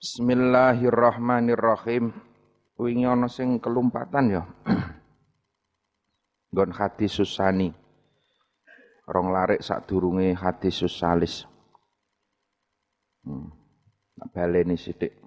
[0.00, 2.08] Bismillahirrahmanirrahim.
[2.80, 4.48] Wingi ana sing kelumpatan ya.
[6.56, 7.68] Nggon hadis susani.
[9.04, 11.44] Rong larik sadurunge hadis susalis.
[13.28, 13.52] Hmm.
[14.32, 15.20] Baleni sithik.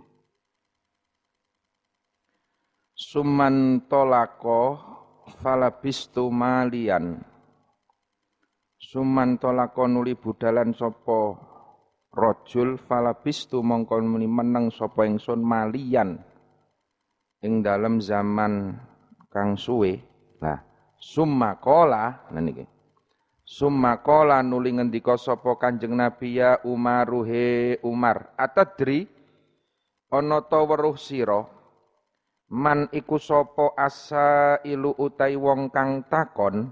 [2.97, 4.81] Suman tolako
[5.37, 7.21] falabistu malian.
[8.81, 11.52] Suman tolako nuli budalan sopo
[12.13, 16.21] rajul falabistu mongko muni meneng sapa ingsun malian
[17.41, 18.77] ing dalam zaman
[19.33, 19.97] kang suwe.
[20.39, 20.61] Nah
[21.01, 22.63] summa qala nah niki
[23.43, 29.09] summa qala nuli ngendika sapa kanjeng nabi ya umaruhe umar atadri
[30.13, 31.41] ana ta weruh sira?
[32.53, 36.69] Man iku sapa asa ilu utai wong kang takon?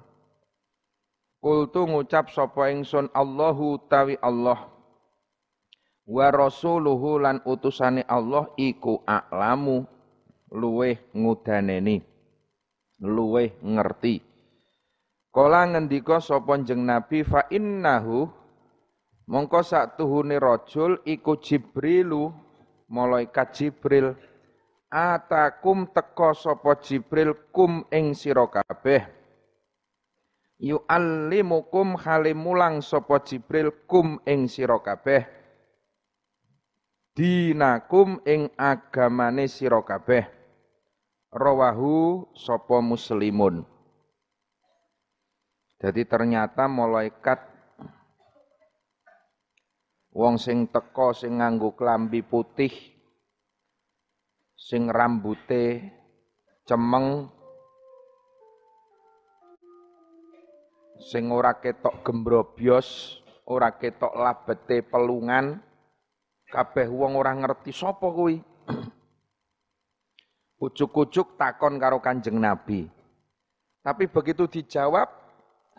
[1.42, 4.71] Kultu ngucap sapa ingsun Allahu tawi Allah
[6.08, 9.86] wa rasuluhu lan utusane Allah iku a'lamu
[10.52, 12.02] luweh ngudaneni
[13.02, 14.22] luweh ngerti.
[15.32, 18.28] Kala ngendika sapa jeneng Nabi fa innahu
[19.32, 22.30] mongko sak tuhune rajul iku Jibrilu
[22.92, 24.14] malaikat Jibril.
[24.92, 29.08] Atakum teka sapa Jibril kum ing sira kabeh.
[30.60, 35.41] Yu'allimukum halimulang sapa Jibril kum ing sira kabeh
[37.12, 40.28] dinakum ing agamane sira kabeh.
[41.32, 43.64] Rawahu sapa muslimun.
[45.82, 47.42] Jadi ternyata malaikat
[50.12, 52.70] wong sing teko sing nganggo klambi putih
[54.54, 55.82] sing rambute
[56.68, 57.32] cemeng
[61.02, 63.18] sing ora ketok gembrobyos
[63.50, 65.71] ora ketok labete pelungan
[66.52, 68.36] Kabeh wong ora ngerti sapa kuwi.
[70.68, 72.84] Ujuk-ujuk takon karo Kanjeng Nabi.
[73.80, 75.08] Tapi begitu dijawab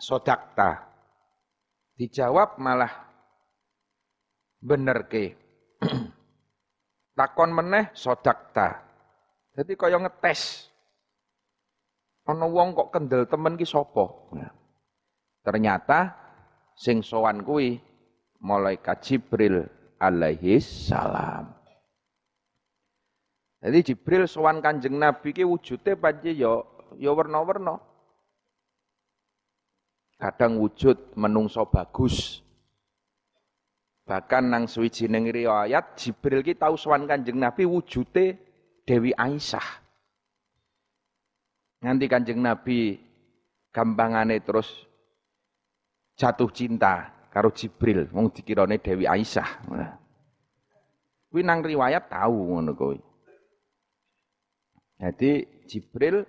[0.01, 0.81] sodakta.
[1.93, 2.89] Dijawab malah
[4.57, 5.37] bener ke.
[7.21, 8.81] takon meneh sodakta.
[9.53, 10.73] Jadi kaya ngetes.
[12.25, 14.09] Ana wong kok kendel temen ki sapa?
[14.33, 14.49] Nah,
[15.45, 16.17] ternyata
[16.73, 17.77] sing sowan kuwi
[18.41, 21.47] malaikat Jibril alaihi salam.
[23.63, 26.59] Jadi Jibril sowan Kanjeng Nabi ki wujude pancen ya
[26.99, 27.79] ya werna-werna.
[30.19, 32.43] Kadang wujud menungso bagus.
[34.03, 38.35] Bahkan nang suwijining riwayat Jibril ki tau sowan Kanjeng Nabi wujude
[38.83, 39.79] Dewi Aisyah.
[41.87, 42.99] Nganti Kanjeng Nabi
[43.71, 44.67] gampangane terus
[46.19, 49.65] jatuh cinta karo Jibril wong dikirane Dewi Aisyah.
[51.33, 53.01] Kuwi nang riwayat tahu ngono kuwi.
[55.01, 56.21] Jadi Jibril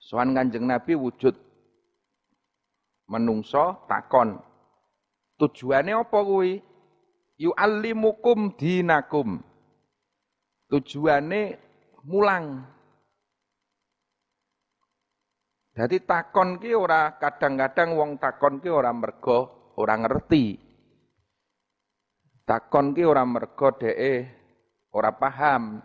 [0.00, 1.36] sowan Kanjeng Nabi wujud
[3.04, 4.40] menungso takon.
[5.36, 6.64] Tujuannya apa kuwi?
[7.36, 9.44] Yu'allimukum dinakum.
[10.72, 11.60] Tujuannya
[12.08, 12.64] mulang.
[15.76, 20.56] Jadi takon ki ora kadang-kadang wong takon ki ora mergo ora ngerti.
[22.46, 24.14] Takon ki ora mergo dheke
[24.94, 25.84] ora paham.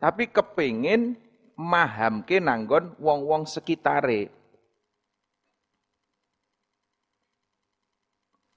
[0.00, 1.14] Tapi kepingin
[1.54, 4.32] mahamke nanggon wong-wong sekitare.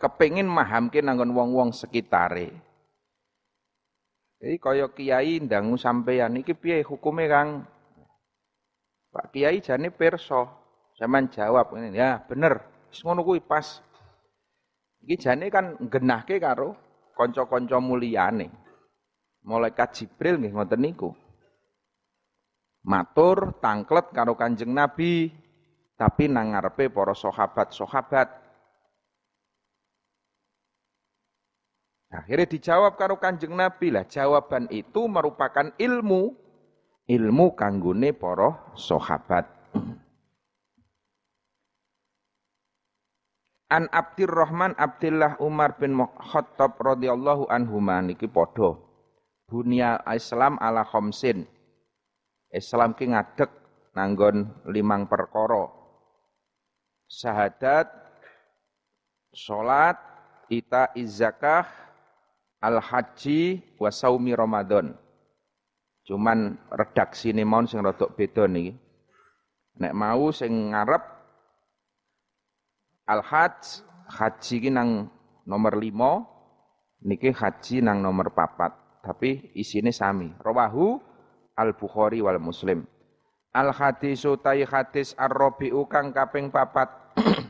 [0.01, 2.49] Kepingin mahamke nanggon wong-wong sekitare.
[4.41, 7.65] Jadi kaya kiai ndangu sampeyan iki piye hukume Kang?
[9.09, 10.49] Pak Kiai jane perso.
[10.99, 12.61] Sampeyan jawab ini, ya bener.
[12.91, 13.79] Wis ngono kuwi pas.
[15.05, 16.73] Iki jane kan nggenahke karo
[17.13, 18.49] kanca-kanca mulyane.
[19.45, 21.13] Malaikat Jibril nggih ngoten niku.
[22.89, 25.29] Matur tangklet karo Kanjeng Nabi
[25.93, 28.27] tapi nang ngarepe para sahabat-sahabat.
[32.09, 34.09] Akhirnya dijawab karo Kanjeng Nabi lah.
[34.09, 36.33] Jawaban itu merupakan ilmu
[37.05, 39.45] ilmu kanggone para sahabat.
[43.65, 48.77] An Abdurrahman Abdullah Umar bin Khattab radhiyallahu anhu niki padha.
[49.49, 51.49] Bunia Islam ala khamsin.
[52.53, 53.49] Islam ki ngadeg
[53.97, 55.65] nanggon limang perkara.
[57.09, 57.89] Syahadat,
[59.33, 59.97] salat,
[60.49, 61.65] ita izzakah,
[62.61, 64.93] al haji wa saumi Ramadan.
[66.05, 68.77] Cuman redaksi ini mau sing rodok beda nih.
[69.81, 71.14] Nek mau sing ngarep
[73.05, 75.09] Al-Hajj, haji ki nang
[75.45, 76.25] nomor lima,
[77.05, 78.85] niki haji nang nomor papat.
[79.05, 80.33] tapi isine sami.
[80.41, 80.97] Rawahu
[81.53, 82.89] Al-Bukhari wal Muslim.
[83.53, 86.89] Al hadisu tai hadis ar-rabi'u kang kaping papat.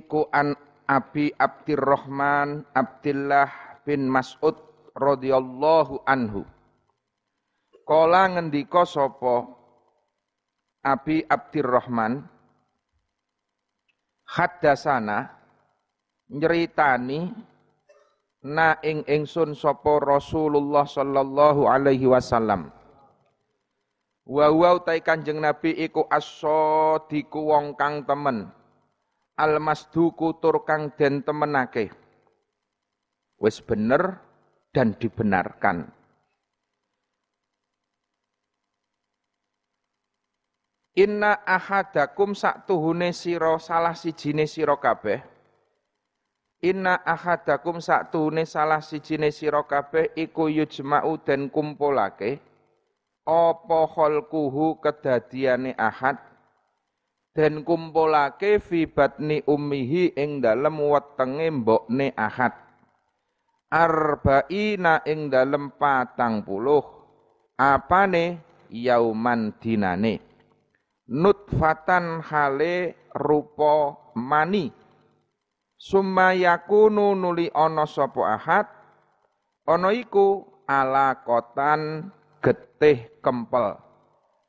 [0.00, 0.56] Iku an
[0.88, 4.56] Abi Abdurrahman Abdullah bin Mas'ud
[4.96, 6.42] radhiyallahu anhu.
[7.86, 9.46] Kala ngendika sapa
[10.82, 12.26] Abi Abdurrahman
[14.30, 15.26] haddasana
[16.30, 17.34] nyeritani
[18.46, 22.70] na ing ingsun sapa Rasulullah sallallahu alaihi wasallam
[24.30, 28.46] Wa wa utai Kanjeng Nabi iku as-sadiku wong kang temen.
[29.34, 31.90] Al-masduku tur kang den temenake.
[33.42, 34.22] Wis bener
[34.70, 35.90] dan dibenarkan.
[40.98, 45.22] Inna ahadakum sak tuhune sira salah sijine sira kabeh.
[46.66, 52.42] Inna ahadakum sak tuhune salah sijine sira kabeh iku yujma'u den kumpulake.
[53.22, 56.18] Apa khalquhu kedadiane ahad?
[57.30, 62.50] Dan kumpulake fi batni ummihi ing dalem wetenge mbokne ahad.
[63.70, 66.82] Arba'ina ing dalem patang puluh.
[67.54, 68.42] Apane?
[68.70, 70.29] Yauman dinane
[71.10, 74.70] nutfatan hale rupa mani.
[75.74, 76.36] Summa
[76.86, 78.66] nuli ana sapa ahad?
[79.66, 83.80] Ana iku alakotan getih kempel.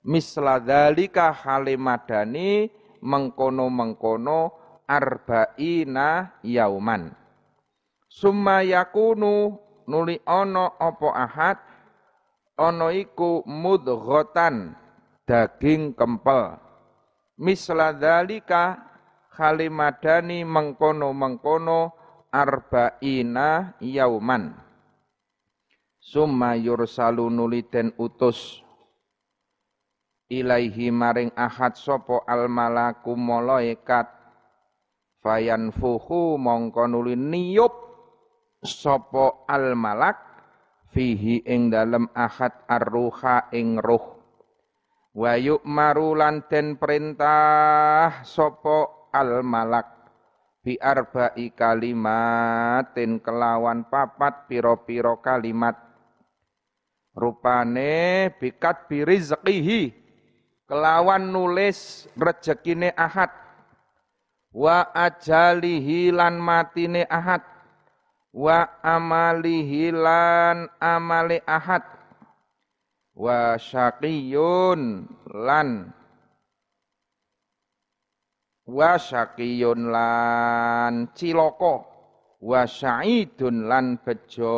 [0.06, 2.70] Misla dzalika halimadani
[3.02, 4.40] mengkono-mengkono
[4.90, 7.14] arba'ina yauman.
[8.12, 9.56] Summa yakunu
[9.88, 11.58] nuli ono opo ahad?
[12.60, 13.42] Ono iku
[15.32, 16.60] daging kempel.
[17.40, 18.76] Misla dzalika
[19.40, 21.96] halimadani mengkono-mengkono
[22.28, 24.52] arba'ina yauman.
[26.04, 28.60] Summa yursalu nuliden utus.
[30.28, 34.12] Ilaihi maring ahad sopo al malaku malaikat.
[35.24, 37.72] Fayan fuhu mongko nuli niyup
[38.60, 40.18] sopo al malak
[40.92, 44.21] fihi ing dalem ahad arruha ing ruh
[45.12, 50.02] wa yu'maru lan den perintah sopo al malak
[50.64, 55.76] bi arba'i kalimatin kelawan papat piro-piro kalimat.
[57.12, 59.92] Rupane bikat birizqihi
[60.64, 63.28] kelawan nulis rezekine ahad.
[64.56, 67.44] Wa ajalihi lan matine ahad.
[68.32, 71.84] Wa amalihi lan amale ahad
[73.22, 75.94] wa syaqiyun lan.
[78.66, 81.86] Wa syaqiyun lan ciloko
[82.42, 84.58] wa syaidun lan bejo.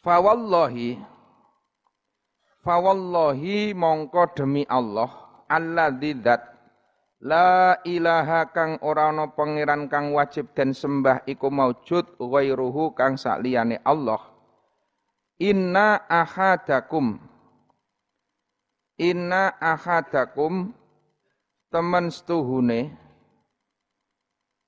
[0.00, 0.96] Fawallahi
[2.64, 5.12] Fawallahi mongko demi Allah
[5.48, 6.40] alladzi dzat
[7.20, 13.76] La ilaha kang ora ana pangeran kang wajib dan sembah iku maujud ghairuhu kang sakliyane
[13.84, 14.29] Allah.
[15.40, 17.16] Inna ahadakum.
[19.00, 20.76] Inna ahadakum
[21.72, 22.92] temen setuhune.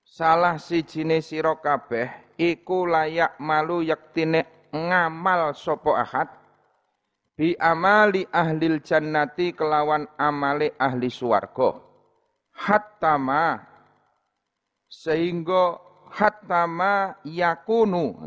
[0.09, 6.29] Salah sijine sira kabeh iku layak malu yaktine ngamal sopo ahad.
[7.37, 11.81] Bi amali ahlil jannati kelawan amale ahli suwargo
[12.53, 13.57] hatta ma
[14.85, 15.81] sehingga
[16.13, 18.21] hatta ma yakunu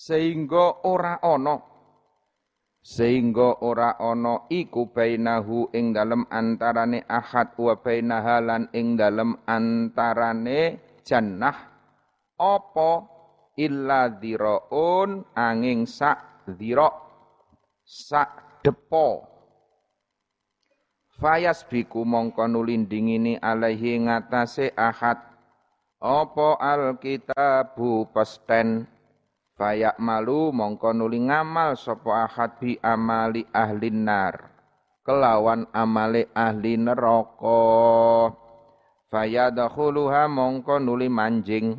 [0.00, 1.56] sehingga ora ono
[2.80, 11.68] sehingga ora ono iku bainahu ing dalem antarane ahad wa bainahalan ing dalem antarane jannah.
[12.40, 13.04] Apa?
[13.60, 16.88] Illa dhiraun angin sak dhira
[17.84, 19.28] sak depo.
[21.20, 25.20] Fayas biku mongko nulindingini alaihi ngatasé ahad.
[26.00, 28.88] Apa alkitabu pesten
[29.60, 34.48] Fayak malu mongko nuli ngamal sapa ahad bi amali ahli nar.
[35.04, 37.60] Kelawan amale ahli neraka.
[39.12, 41.76] Fayadkhuluha mongko nuli manjing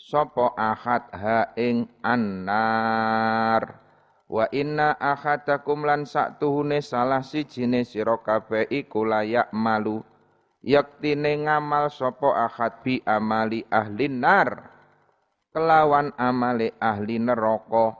[0.00, 3.78] Sopo ahad ha ing annar.
[4.26, 6.02] Wa inna ahadakum lan
[6.40, 10.02] tuhune salah sijine sira kabeh iku layak malu.
[10.66, 14.69] Yaktine ngamal sopo ahad bi amali ahli nar
[15.50, 17.94] kelawan amale ahli neraka.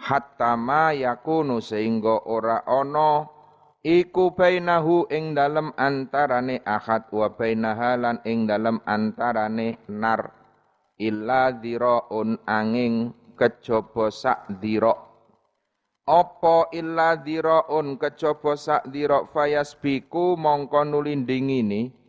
[0.00, 3.28] Hatta ma yakunu sehingga ora ana
[3.84, 10.32] iku bainahu ing dalem antarane ahad wa bainahalan ing dalem antarane nar.
[11.00, 14.92] Illa dhiraun angin kejaba sak dhira.
[16.04, 21.99] Apa illa dhiraun kejaba sak dhira fayasbiku mongko nulindingini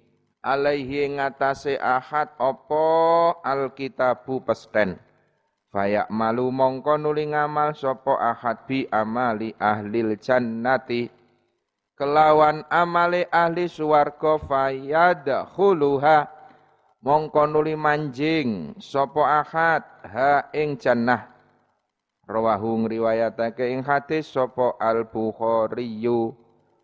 [0.41, 2.85] alaihi ngatasé ahad apa
[3.45, 4.97] alkitabu pesten.
[5.71, 11.07] Fayak malu mongko nuli ngamal sapa ahad bi amali ahlil jannati.
[11.95, 16.27] Kelawan amale ahli suwarga fayadkhuluha.
[17.01, 21.31] Mongko nuli manjing sapa ahad ha ing jannah.
[22.27, 26.03] Rawahu ngriwayatake ing hadis sapa al bukhari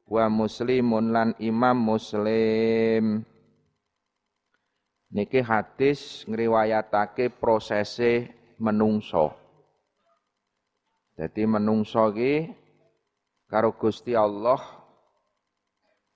[0.08, 3.28] wa muslimun lan imam muslim
[5.12, 9.34] niki hadis ngriwayatake prosese menungso.
[11.18, 12.54] Jadi menungso ki
[13.50, 14.62] karo Gusti Allah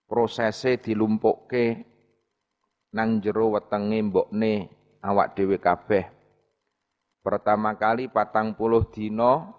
[0.06, 1.88] prosese dilumpukke
[2.92, 4.54] nang jero wetenge mbokne
[5.02, 6.06] awak dhewe kabeh.
[7.22, 9.56] Pertama kali patang puluh dino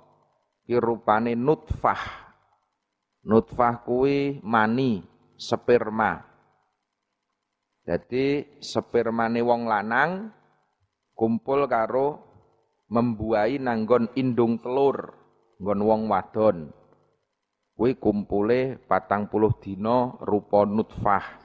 [0.67, 2.23] ki rupane nutfah.
[3.23, 4.99] Nutfah kuwi mani,
[5.39, 6.32] sperma.
[7.83, 10.31] Jadi spermane wong lanang
[11.19, 12.23] kumpul karo
[12.87, 15.19] membuai nanggon indung telur
[15.59, 16.71] nggon wong wadon.
[17.75, 21.43] Kuwi kumpule patang puluh dino rupa nutfah.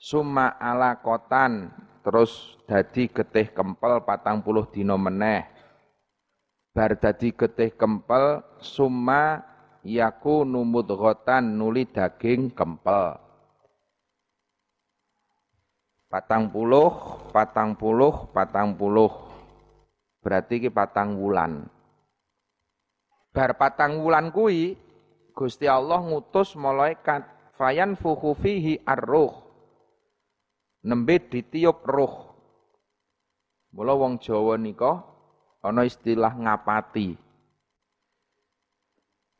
[0.00, 5.44] Summa ala kotan terus dadi getih kempel patang puluh dino meneh.
[6.72, 9.44] Bar dadi getih kempel summa
[9.84, 13.27] yaku numut gotan nuli daging kempel
[16.08, 16.88] patang puluh
[17.30, 19.28] patang puluh patang puluh
[20.18, 21.64] Berarti ki patang wulan.
[23.30, 24.74] Bar patang wulan kuwi
[25.32, 27.22] Gusti Allah ngutus malaikat
[27.54, 29.30] fayan fuhu fihi ar-ruh.
[30.82, 32.34] Nembe ditiup ruh.
[33.70, 35.06] Mula wong Jawa nika
[35.62, 37.14] ana istilah ngapati.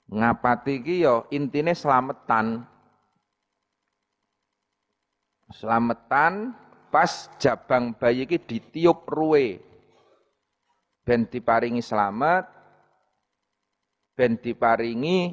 [0.08, 2.64] Ngapati ki ya intine slametan.
[5.48, 6.52] Slametan
[6.92, 9.64] pas jabang bayi ki ditiup ruwe
[11.08, 12.44] ben diparingi selamat,
[14.12, 15.32] ben diparingi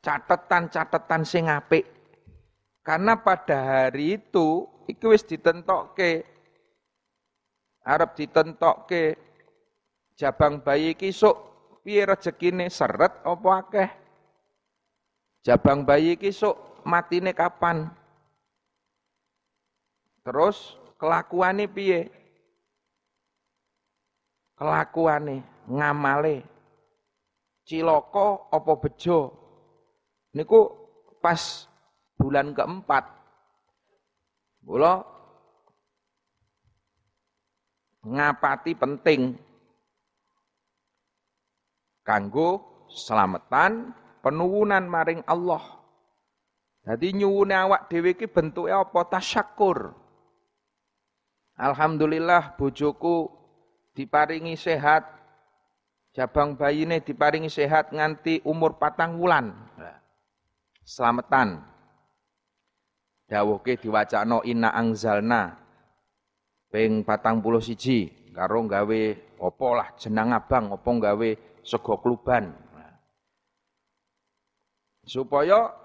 [0.00, 1.84] catatan-catatan sing apik.
[2.80, 6.24] Karena pada hari itu iki wis ditentokke
[7.84, 9.20] arep ditentokke
[10.16, 11.36] jabang bayi iki sok
[11.84, 13.90] piye rezekine seret apa akeh.
[15.44, 17.99] Jabang bayi iki sok matine kapan?
[20.24, 22.20] Terus kelakuane piye?
[24.60, 25.40] kelakuane,
[25.72, 26.44] ngamale,
[27.64, 29.32] ciloko apa bejo.
[30.36, 30.60] Niku
[31.24, 31.64] pas
[32.20, 33.08] bulan keempat.
[34.60, 35.00] Mula
[38.04, 39.32] ngapati penting
[42.04, 45.80] kanggo selamatan penuwunan maring Allah.
[46.84, 49.08] Jadi nyuwune awak dhewe iki bentuke apa?
[49.08, 49.96] Tasyakur.
[51.60, 53.28] Alhamdulillah bojoku
[53.92, 55.04] diparingi sehat,
[56.16, 59.52] jabang bayine diparingi sehat nganti umur patang wulan.
[60.88, 61.60] Selamatan.
[63.28, 65.54] Dawuhke diwacana inna angzalna
[66.72, 69.02] ping patang puluh siji karo gawe
[69.38, 71.30] opo lah jenang abang opo gawe
[71.62, 72.50] sego kluban.
[75.06, 75.79] Supaya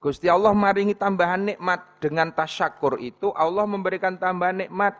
[0.00, 4.96] Gusti Allah maringi tambahan nikmat dengan tasyakur itu Allah memberikan tambahan nikmat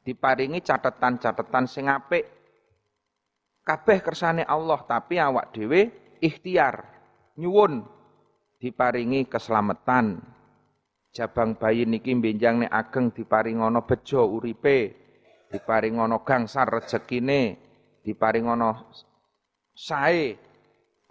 [0.00, 2.24] diparingi catatan-catatan sing apik.
[3.60, 5.92] Kabeh kersane Allah, tapi awak dhewe
[6.24, 6.88] ikhtiar
[7.36, 7.84] nyuwun
[8.56, 10.24] diparingi keselamatan.
[11.12, 14.94] Jabang bayi niki benjang nek ageng diparingono bejo uripe,
[15.52, 17.60] diparingono gangsar rezekine,
[18.00, 18.88] diparingono
[19.76, 20.32] sae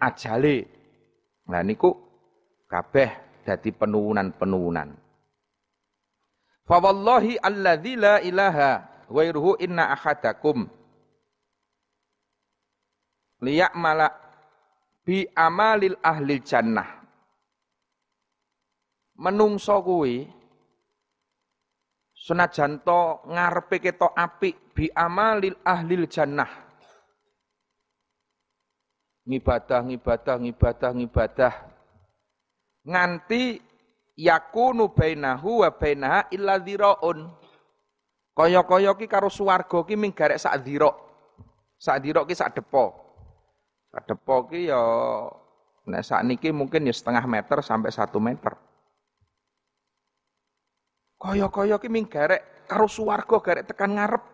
[0.02, 0.56] ajale.
[1.46, 2.09] Nah niku
[2.70, 4.94] kabeh dadi penuwunan-penuwunan.
[6.62, 10.70] Fa wallahi alladzi la ilaha ghairuhu inna ahadakum
[13.42, 14.06] liya'mala
[15.02, 17.02] bi amalil ahli jannah.
[19.18, 20.30] Menungso kuwi
[22.14, 26.70] senajan to ngarepe ketok apik bi amalil ahli jannah.
[29.26, 31.54] Ngibadah, ngibadah, ngibadah, ngibadah.
[32.84, 33.60] Nganti
[34.16, 37.28] yakunu bainahu wa bainaha illa dhiraun.
[38.36, 40.88] Kaya-kaya ki karo swarga ki ming garek sak dhira.
[41.76, 42.96] Sak dhira ki sak depo.
[43.92, 44.80] Sak depo ki ya
[45.84, 48.56] nek sak niki mungkin ya setengah meter sampai satu meter.
[51.20, 54.24] Kaya-kaya ki ming garek karo swarga garek tekan ngarep.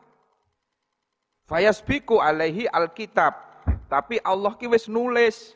[1.50, 3.34] Fayasbiku alaihi alkitab.
[3.90, 5.54] Tapi Allah ki wis nulis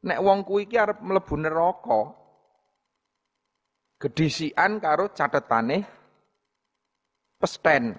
[0.00, 2.00] nek wong kuwi ki arep mlebu neraka.
[4.00, 5.84] Gedisian karo catetane
[7.36, 7.92] pesten.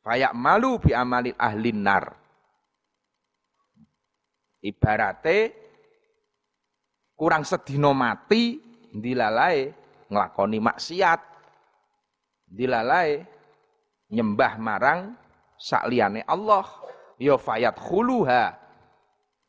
[0.00, 2.04] Fayak malu bi amalil ahlin nar.
[4.64, 5.38] Ibarate
[7.12, 8.56] kurang sedino mati
[8.96, 9.68] dilalai
[10.08, 11.20] nglakoni maksiat.
[12.48, 13.20] Dilalai
[14.08, 15.00] nyembah marang
[15.60, 16.64] sakliyane Allah.
[17.20, 18.56] Ya fayat khuluha.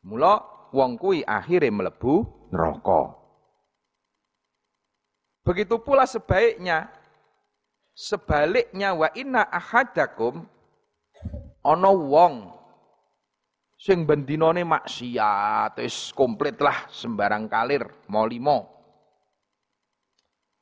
[0.04, 3.14] Mula wong kuwi akhire mlebu neraka.
[5.44, 6.88] Begitu pula sebaiknya
[7.92, 10.48] sebaliknya wa inna ahadakum
[11.60, 12.50] ana wong
[13.76, 18.70] sing bendinane maksiat wis komplit lah sembarang kalir mau limo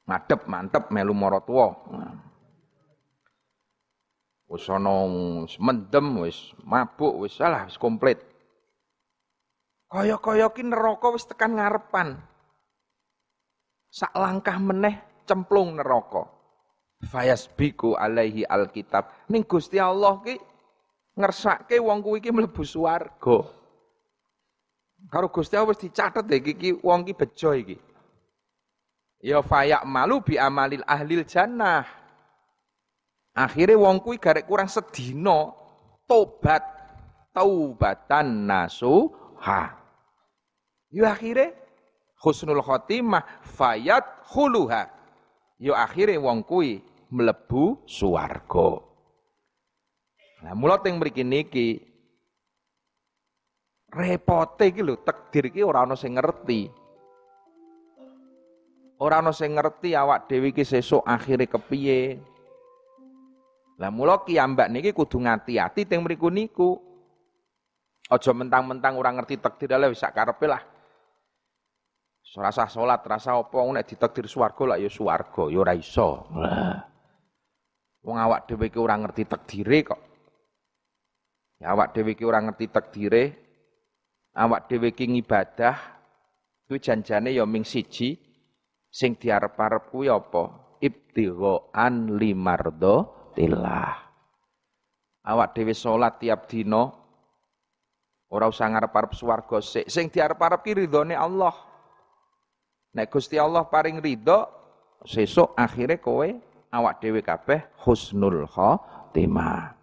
[0.09, 1.77] madep mantep melu maratuwa
[4.51, 5.05] wis ana
[5.61, 8.30] mendem wis mabuk wis salah wis komplit
[9.91, 12.15] kaya-kaya ki neraka wis tekan ngarepan
[13.91, 16.31] sak langkah meneh cemplung neraka
[17.11, 20.39] fayasbiku alaihi alkitab ning Gusti Allah ki
[21.21, 23.39] ngersake wong kuwi iki mlebu swarga.
[25.09, 27.77] Karo Gusti Allah wis dicatet iki iki wong iki bejo iki.
[29.21, 31.85] Ya fayak malu bi amalil ahlil jannah.
[33.37, 35.53] Akhirnya wong kuwi garek kurang sedina
[36.09, 36.65] tobat
[37.33, 39.80] taubatan nasuha.
[40.91, 41.55] Yo akhirnya
[42.19, 44.91] husnul khotimah fayat khuluha.
[45.63, 46.83] Yo akhirnya wong kuwi
[47.15, 48.83] mlebu swarga.
[50.41, 51.85] Nah, mula teng mriki niki
[53.93, 56.73] repote iki lho takdir iki ora ana sing ngerti.
[59.01, 62.19] Ora ana sing ngerti awak dhewe iki sesuk akhire kepiye.
[63.79, 66.81] Lah mula kiambak niki kudu ngati-ati teng mriku niku.
[68.11, 70.70] Aja mentang-mentang ora ngerti takdir lha wis sak karepe lah.
[72.31, 76.31] Rasa salat, rasa apa nek ditakdir swarga lah ya swarga, ya ora iso.
[76.39, 76.79] Lah.
[78.07, 80.01] Wong awak dhewe iki ora ngerti takdire kok.
[81.59, 83.25] Ya, awak dhewe iki ora ngerti takdire,
[84.39, 85.77] awak dhewe iki ngibadah,
[86.71, 88.15] kuwi janjane ya ming siji
[88.87, 90.79] sing diarep-arep kuwi apa?
[90.79, 92.97] Ibtighaan limardo
[93.35, 94.07] tillah.
[95.27, 96.89] Awak dhewe salat tiap dina
[98.31, 101.70] ora usah ngarep-arep swarga sik, sing diarep-arep ki ridhone Allah.
[102.91, 104.47] Nek Gusti Allah paring ridho,
[105.07, 106.27] sesuk akhire kowe
[106.75, 109.79] awak dhewe kabeh husnul khotimah.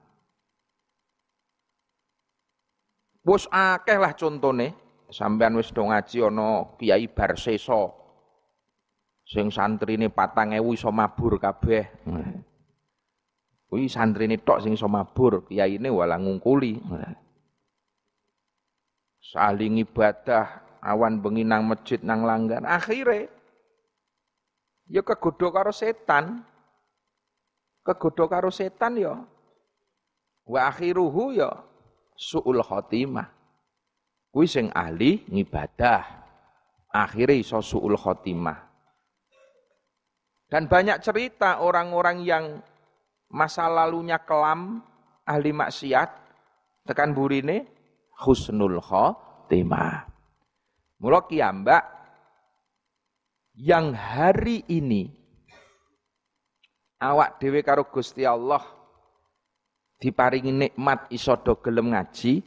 [3.27, 4.87] Wis akeh lah contone.
[5.07, 7.95] Sampean wis do ngaji ana Kiai Barsesa.
[9.27, 11.83] Sing santrine 4000 iso mabur kabeh.
[13.67, 16.79] Kuwi santrine tok sing iso mabur, kiyaine wala ngungkuli.
[19.19, 22.63] Saling ibadah, awan bengi nang masjid nang langgar.
[22.63, 23.27] Akhire
[24.87, 26.47] ya kegodho karo setan.
[27.83, 29.19] Kegodho karo setan ya.
[30.47, 31.51] Wa akhiruhu ya
[32.15, 33.27] suul khotimah.
[34.31, 36.03] Kuwi sing ahli ngibadah.
[36.87, 38.63] Akhirnya iso suul khotimah.
[40.47, 42.63] Dan banyak cerita orang-orang yang
[43.27, 44.79] masa lalunya kelam,
[45.27, 46.07] ahli maksiat,
[46.87, 47.67] tekan burine
[48.23, 50.16] husnul khotimah.
[50.97, 51.85] Mula kiambak
[53.57, 55.09] yang hari ini
[56.97, 58.61] awak dewe karo Gusti Allah
[60.01, 62.41] diparingi nikmat iso do gelem ngaji.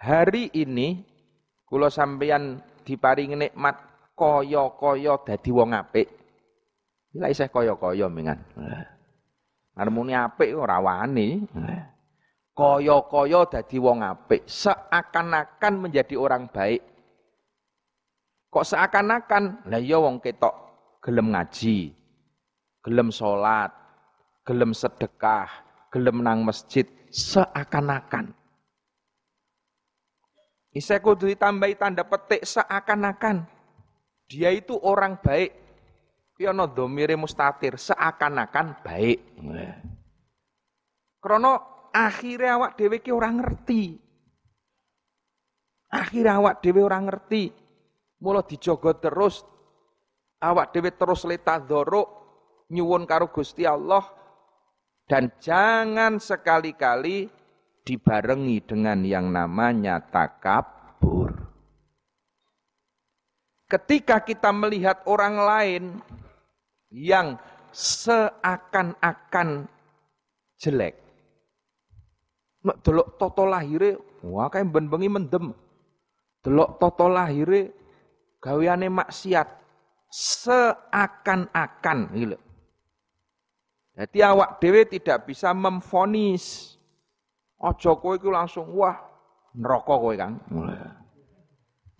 [0.00, 1.04] Hari ini
[1.68, 3.76] kula sampeyan diparingi nikmat
[4.16, 6.08] kaya-kaya dadi wong apik.
[7.16, 8.40] Lah isih kaya-kaya mengan.
[9.76, 11.44] Harmoni apik ora wani.
[12.56, 16.80] Kaya-kaya dadi wong apik, seakan-akan menjadi orang baik.
[18.50, 19.70] Kok seakan-akan?
[19.70, 20.54] Lah iya wong ketok
[21.00, 21.94] gelem ngaji,
[22.82, 23.70] gelem salat,
[24.42, 25.48] gelem sedekah,
[25.94, 26.84] gelem nang masjid
[27.14, 28.34] seakan-akan.
[30.70, 33.42] Isa kudu ditambahi tanda petik seakan-akan.
[34.30, 35.50] Dia itu orang baik.
[36.38, 39.18] Kiyono domire mustatir seakan-akan baik.
[41.18, 41.52] Krono
[41.90, 43.98] akhirnya awak dewe orang ngerti.
[45.90, 47.59] Akhirnya awak dewe orang ngerti.
[48.20, 49.42] Mula dijogo terus.
[50.40, 52.20] Awak dewe terus letadoro
[52.72, 54.00] nyuwun karo Gusti Allah
[55.04, 57.28] dan jangan sekali-kali
[57.84, 61.34] dibarengi dengan yang namanya takabur.
[63.68, 65.84] Ketika kita melihat orang lain
[66.88, 67.36] yang
[67.70, 69.66] seakan-akan
[70.58, 70.94] jelek.
[72.60, 75.54] Delok toto lahire, wah kae ben bengi mendem.
[76.44, 77.79] Delok toto lahire
[78.40, 79.48] gaweane maksiat
[80.10, 82.38] seakan-akan gitu.
[83.94, 86.74] Jadi awak dewe tidak bisa memfonis.
[87.60, 88.96] Ojo kowe iku langsung wah
[89.52, 90.40] neraka kowe kan.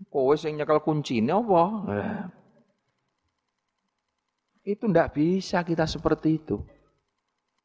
[0.08, 1.62] Kowe sing nyekel kuncine apa?
[4.64, 6.56] Itu ndak bisa kita seperti itu.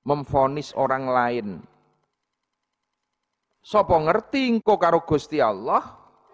[0.04, 1.48] Memfonis orang lain.
[3.66, 5.82] Sopo ngerti engko karo Gusti Allah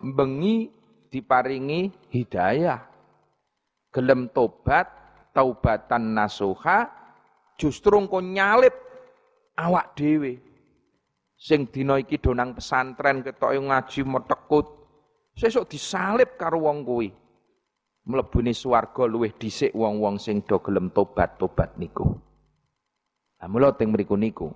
[0.02, 0.81] bengi
[1.12, 2.80] diparingi hidayah.
[3.92, 4.88] Gelem tobat,
[5.36, 6.88] taubatan nasuha,
[7.60, 8.72] justru engko nyalip
[9.60, 10.40] awak dhewe.
[11.36, 14.66] Sing dina iki donang pesantren ketoke ngaji metekut,
[15.36, 17.10] sesuk disalip karo wong kuwi.
[18.02, 22.18] Mlebune swarga luwih dhisik wong-wong sing do gelem tobat-tobat niku.
[23.38, 24.50] Lah mula teng mriku niku.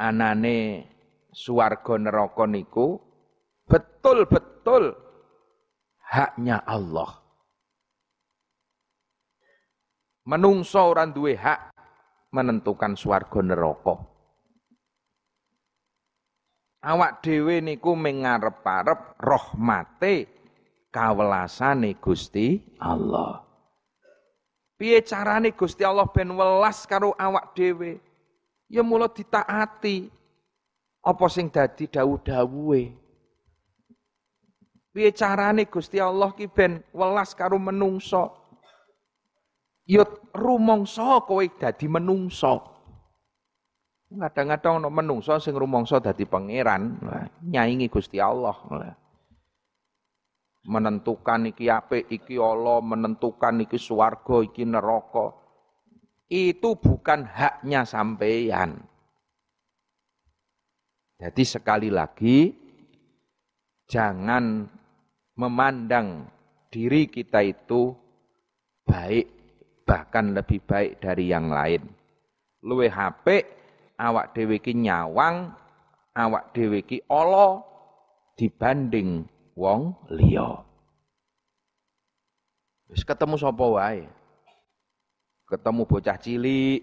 [0.00, 0.84] Anane
[1.32, 3.05] swarga neraka niku
[3.66, 4.94] betul-betul
[6.06, 7.22] haknya Allah.
[10.26, 11.70] Menungso ora duwe hak
[12.34, 13.94] menentukan swarga neraka.
[16.86, 20.30] Awak dhewe niku mengarep-arep rahmate
[20.90, 23.42] kawelasane Gusti Allah.
[24.78, 27.98] Piye carane Gusti Allah ben welas karo awak dhewe?
[28.70, 30.10] Ya mula ditaati.
[31.06, 33.05] Apa sing dadi dawuh-dawuhe?
[34.96, 38.46] Piye carane Gusti Allah ki ben welas karo menungso?
[39.86, 40.02] ya
[40.34, 42.74] rumangsa kowe dadi menungso.
[44.06, 46.98] Kadang-kadang ono menungso sing rumangsa dadi pangeran,
[47.42, 48.54] nyaingi Gusti Allah.
[50.66, 55.30] Menentukan iki apik, iki Allah, menentukan iki swarga, iki neraka.
[56.26, 58.82] Itu bukan haknya sampeyan.
[61.22, 62.50] Jadi sekali lagi
[63.86, 64.66] jangan
[65.36, 66.26] memandang
[66.72, 67.92] diri kita itu
[68.88, 69.26] baik
[69.86, 71.84] bahkan lebih baik dari yang lain.
[72.66, 73.46] Luwe HP
[74.00, 75.54] awak dhewe ki nyawang,
[76.16, 77.62] awak dhewe ki ala
[78.34, 80.64] dibanding wong liya.
[82.90, 84.04] Wis ketemu sapa wae.
[85.46, 86.82] Ketemu bocah cilik,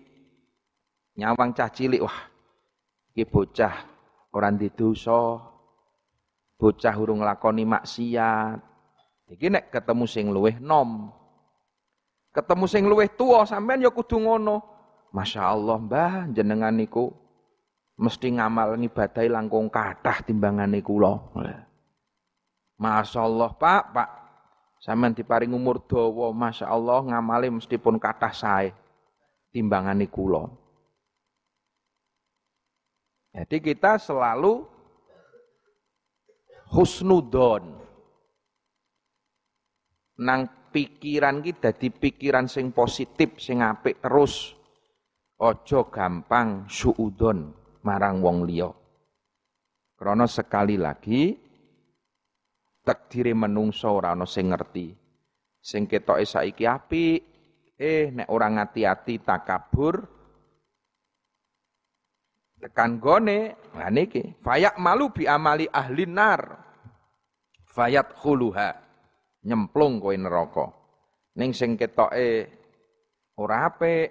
[1.19, 2.31] nyawang cah cilik, wah,
[3.11, 3.75] iki bocah
[4.31, 5.52] ora dosa,
[6.63, 8.63] bocah urung lakoni maksiat.
[9.35, 11.11] Iki nek ketemu sing luwih nom,
[12.33, 14.63] Ketemu sing luwih tua sampean ya kudu ngono.
[15.13, 17.13] Masya Allah mbah jenengan niku
[18.01, 21.13] mesti ngamal ngibadahi langkung kathah timbangane kula.
[22.81, 24.09] Masya Allah Pak, Pak.
[24.81, 28.73] Sampean diparing umur dawa, Masya Allah ngamali mesti pun kathah sae
[29.53, 30.49] timbangane kula.
[33.37, 34.72] Jadi kita selalu
[36.73, 37.63] husnudon.
[40.25, 40.41] Nang
[40.73, 44.57] pikiran kita di pikiran sing positif sing apik terus
[45.37, 47.53] ojo gampang suudon
[47.85, 48.69] marang wong liya.
[49.93, 51.37] Krana sekali lagi
[52.81, 54.89] takdire menungso ora ana sing ngerti.
[55.63, 57.21] Sing ketoke saiki apik
[57.77, 59.95] eh nek ora ngati-ati takabur
[62.63, 66.62] tekan gone nah niki fayak malu bi amali ahli nar
[67.73, 68.69] fayat khuluha
[69.49, 70.69] nyemplung kowe neraka.
[71.33, 72.45] Ning sing ketoke
[73.41, 74.09] ora apik.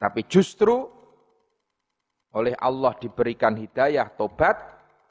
[0.00, 0.88] Tapi justru
[2.32, 4.56] oleh Allah diberikan hidayah tobat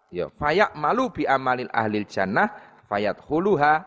[0.10, 2.50] ya fayak malu bi amalil ahlil jannah
[2.90, 3.86] fayat huluha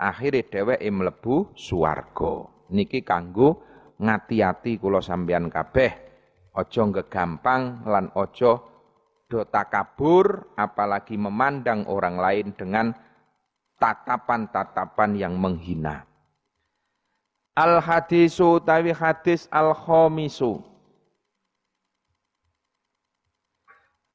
[0.00, 2.48] akhirnya dheweke mlebu swarga.
[2.72, 3.60] Niki kanggo
[4.00, 6.08] ngati-ati kula sampeyan kabeh.
[6.50, 8.58] Aja gegampang lan aja
[9.30, 12.90] takabur apalagi memandang orang lain dengan
[13.78, 16.04] tatapan-tatapan yang menghina.
[17.54, 20.58] Al hadisu tawi hadis al khomisu.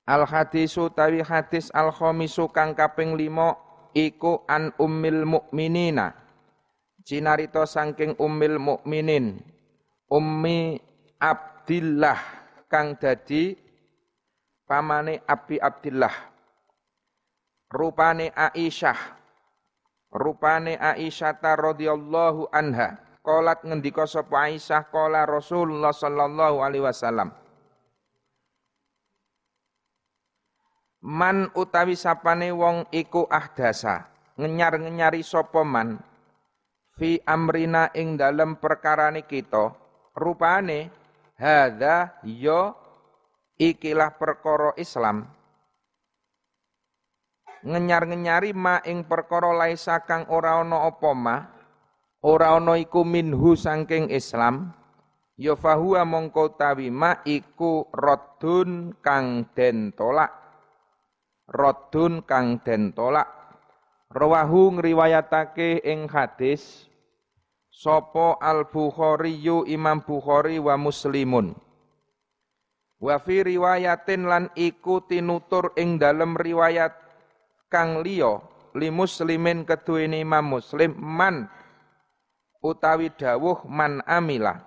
[0.05, 3.57] Al hadisu tawi hadis al khomisu kang kaping limo
[3.95, 6.13] iku an ummil mukminina.
[7.05, 9.39] Cinarito sangking ummil mukminin.
[10.05, 10.77] Ummi
[11.17, 12.19] Abdillah
[12.69, 13.64] kang dadi
[14.65, 16.13] pamane Abi Abdillah.
[17.71, 18.99] Rupane Aisyah.
[20.13, 22.99] Rupane Aisyah radhiyallahu anha.
[23.25, 27.33] Kolat ngendika sapa Aisyah kola Rasulullah sallallahu alaihi wasallam.
[31.05, 36.01] Man utawi sapane wong iku ahdasa ngenyar-ngenyari sapa man?
[36.97, 39.75] Fi amrina ing dalem perkarane kita
[40.15, 40.87] rupane
[41.35, 42.71] hadza ya
[43.55, 45.27] ikilah perkara Islam.
[47.65, 51.37] Ngenyar-ngenyari ma ing perkara laisa kang ora ana apa ma
[52.21, 54.69] ora ana iku minhu saking Islam.
[55.35, 60.31] Ya fahuwa mongko tawi ma iku raddun kang den tolak.
[61.49, 63.27] Raddun kang den tolak.
[64.13, 66.87] Rawahu ngriwayatake ing hadis
[67.67, 69.35] sapa Al-Bukhari
[69.67, 71.64] Imam Bukhari wa Muslimun.
[73.05, 76.89] Wa fi riwayatin lan iku tinutur ing dalem riwayat
[77.69, 78.41] kang liya
[78.73, 81.45] li muslimin keduwene Imam Muslim man
[82.65, 84.57] utawi dawuh man amila.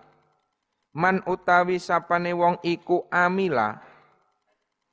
[0.95, 3.83] Man utawi sapane wong iku amila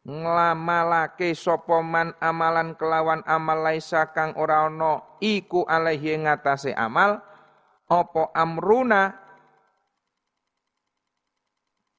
[0.05, 7.21] nglamalake sapa man amalan kelawan amal laisa kang ora ana iku alaihi ngatasé amal
[7.89, 9.24] apa amruna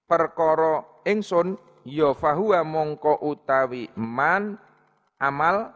[0.06, 4.58] perkara ingsun ya fahuwa mongko utawi man
[5.18, 5.70] amal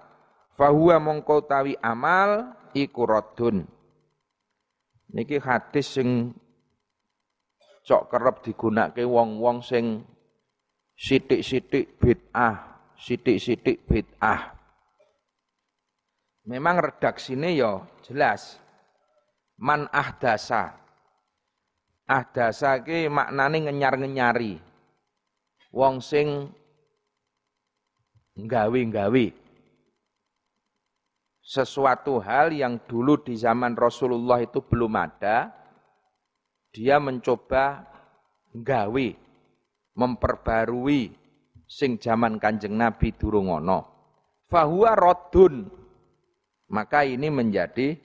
[0.55, 3.67] fahuwa mongko utawi amal iku radun
[5.11, 6.35] niki hadis sing
[7.85, 10.07] cok kerep digunakake wong-wong sing
[11.01, 14.53] sitik-sitik bid'ah, sitik-sitik bid'ah.
[16.45, 18.61] Memang redaksine ya jelas.
[19.61, 20.77] Man ahdasa.
[22.11, 24.59] Ahdasa ki maknane ngenyar-ngenyari.
[25.71, 26.51] Wong sing
[28.35, 29.27] nggawe-nggawe
[31.39, 35.51] sesuatu hal yang dulu di zaman Rasulullah itu belum ada,
[36.71, 37.87] dia mencoba
[38.55, 39.09] nggawe
[39.95, 41.11] memperbarui
[41.67, 43.83] sing zaman Kanjeng Nabi durung ana.
[44.51, 44.95] Fahuwa.
[46.71, 47.99] Maka ini menjadi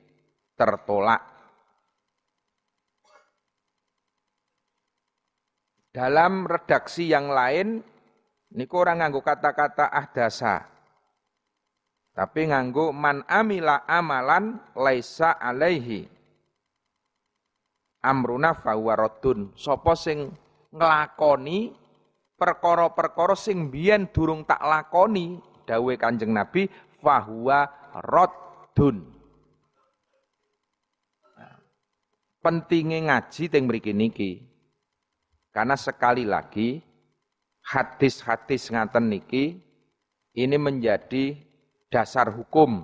[0.58, 1.35] tertolak.
[5.96, 7.80] Dalam redaksi yang lain
[8.52, 10.68] niku orang nganggo kata-kata ahdasa.
[12.12, 16.04] Tapi nganggo man amila amalan laisa alaihi.
[18.04, 19.56] Amruna fahuwa raddun.
[19.56, 20.36] Sopo sing
[20.76, 21.72] nglakoni
[22.36, 26.68] perkara-perkara sing biyen durung tak lakoni dawe Kanjeng Nabi
[27.00, 27.72] fahuwa
[28.04, 29.00] raddun.
[32.44, 34.55] Pentingnya ngaji teng mriki niki.
[35.56, 36.84] Karena sekali lagi
[37.64, 39.56] hadis-hadis ngaten niki
[40.36, 41.40] ini menjadi
[41.88, 42.84] dasar hukum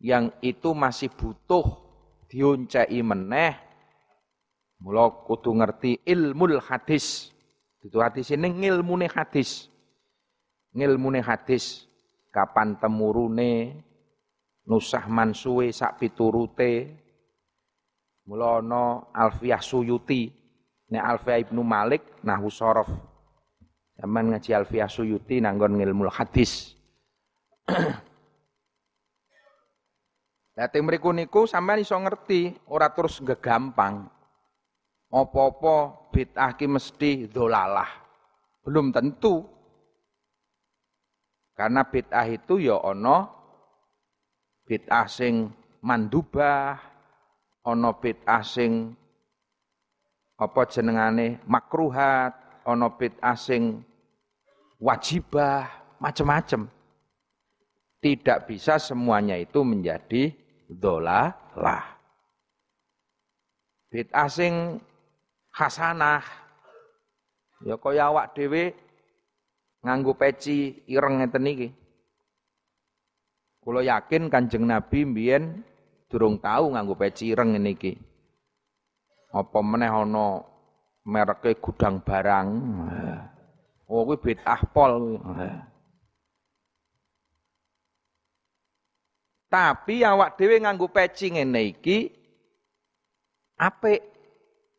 [0.00, 1.84] yang itu masih butuh
[2.32, 3.52] dioncai meneh
[4.80, 7.36] mula kudu ngerti ilmu hadis
[7.86, 9.70] itu hadis ini ngilmune hadis.
[10.74, 11.86] Ngilmune hadis.
[12.34, 13.80] Kapan temurune,
[14.66, 16.90] nusah mansuwe sak piturute.
[18.26, 20.34] Mula ana Alfiyah Suyuti.
[20.86, 22.86] Nek Alfiyah Ibnu Malik nahu sorof.
[23.96, 26.76] Zaman ngaji Alfiyah Suyuti nanggon ngilmu hadis.
[30.56, 34.08] Lah mriku niku sampean iso ngerti, ora terus gegampang.
[35.12, 37.88] Apa-apa bid'ah ki mesti dolalah.
[38.64, 39.44] Belum tentu.
[41.56, 43.32] Karena bid'ah itu ya ono
[44.64, 45.48] bid'ah sing
[45.84, 46.76] mandubah,
[47.64, 48.96] ono bid'ah sing
[50.36, 53.80] apa jenengane makruhat, ono bid'ah sing
[54.76, 56.68] wajibah, macam-macam.
[57.96, 60.30] Tidak bisa semuanya itu menjadi
[60.68, 61.96] dolalah.
[63.88, 64.76] Bid'ah sing
[65.56, 66.22] hasanah.
[67.64, 68.76] Ya kaya awak dhewe
[69.80, 71.68] nganggo peci ireng ngeten iki.
[73.64, 75.64] Kula yakin Kanjeng Nabi mbiyen
[76.06, 77.74] durung tahu nganggo peci ireng ngene.
[79.36, 80.40] Apa meneh ana
[81.04, 82.48] mereke gudang barang.
[83.92, 85.20] Oh kuwi bid'ah pol.
[89.52, 92.10] Tapi awak dhewe nganggo peci ngene iki
[93.60, 94.16] apik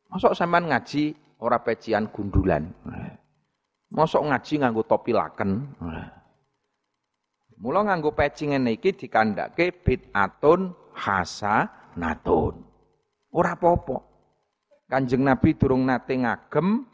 [0.08, 1.12] Masuk sampean ngaji
[1.44, 2.64] ora pecian gundulan.
[3.92, 5.68] Masuk ngaji nganggo topi laken.
[7.60, 12.56] Mula nganggo peci ngene iki dikandhake bid'atun hasanatun.
[13.36, 14.07] Ora apa-apa.
[14.88, 16.88] Kanjeng Nabi durung nate ngagem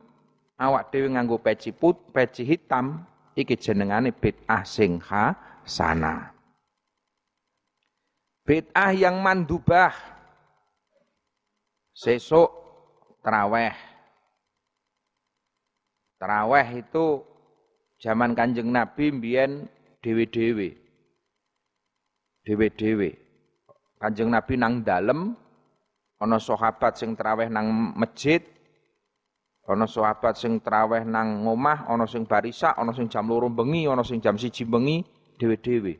[0.57, 3.05] awak dhewe nganggo peci put, peci hitam
[3.37, 6.33] iki jenengane bid'ah sing hasanah.
[8.43, 9.93] Bid'ah yang mandubah.
[11.93, 12.49] Sesuk
[13.21, 13.77] Teraweh.
[16.17, 17.21] Teraweh itu
[18.01, 19.69] zaman kanjeng Nabi mbien
[20.01, 20.75] dewe-dewe.
[22.43, 23.09] Dewe-dewe.
[24.01, 25.39] Kanjeng Nabi nang dalem,
[26.23, 27.67] Ana sahabat sing traweh nang
[27.99, 28.39] masjid,
[29.67, 34.07] ana sahabat sing traweh nang ngomah, ana sing barisa, ana sing jam loro bengi, ana
[34.07, 35.03] sing jam siji bengi
[35.35, 35.99] dhewe-dhewe.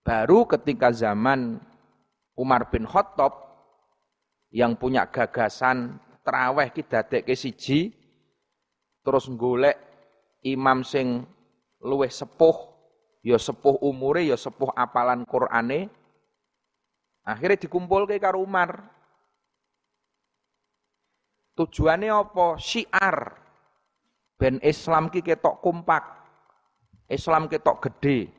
[0.00, 1.60] Baru ketika zaman
[2.40, 3.36] Umar bin Khattab
[4.48, 7.92] yang punya gagasan traweh ki dadekke siji
[9.04, 9.76] terus golek
[10.40, 11.28] imam sing
[11.84, 12.56] luwih sepuh
[13.20, 15.99] ya sepuh umure ya sepuh apalan Qur'ane
[17.26, 18.80] akhirnya dikumpulke karo Umar
[21.58, 23.36] tujuannya apa syiar
[24.40, 26.04] ben Islam ki ketok kompak
[27.10, 28.32] Islam ketok gede